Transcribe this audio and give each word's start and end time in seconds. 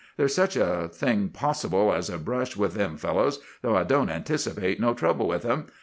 There's 0.17 0.33
such 0.33 0.55
a 0.55 0.89
thing 0.91 1.29
possible 1.29 1.93
as 1.93 2.09
a 2.09 2.17
brush 2.17 2.57
with 2.57 2.73
them 2.73 2.97
fellows, 2.97 3.37
though 3.61 3.75
I 3.75 3.83
don't 3.83 4.09
anticipate 4.09 4.79
no 4.79 4.95
trouble 4.95 5.27
with 5.27 5.45
'em. 5.45 5.67